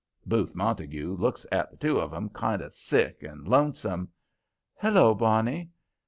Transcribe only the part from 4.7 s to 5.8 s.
"Hello, Barney!